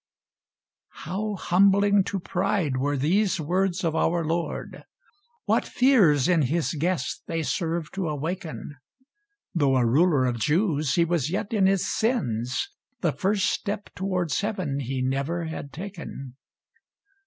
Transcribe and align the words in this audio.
How 1.05 1.35
humbling 1.35 2.03
to 2.05 2.19
pride 2.19 2.77
were 2.77 2.97
these 2.97 3.39
words 3.39 3.83
of 3.83 3.95
our 3.95 4.25
Lord, 4.25 4.83
What 5.45 5.63
fears 5.63 6.27
in 6.27 6.41
his 6.41 6.73
guest 6.73 7.21
they 7.27 7.43
serve 7.43 7.91
to 7.91 8.07
awaken; 8.09 8.77
Though 9.53 9.75
a 9.77 9.85
ruler 9.85 10.25
of 10.25 10.39
Jews, 10.39 10.95
he 10.95 11.05
was 11.05 11.29
yet 11.29 11.53
in 11.53 11.67
his 11.67 11.87
sins; 11.87 12.71
The 13.01 13.11
first 13.11 13.45
step 13.45 13.91
towards 13.93 14.41
heaven 14.41 14.79
he 14.79 15.03
never 15.03 15.45
had 15.45 15.71
taken. 15.71 16.35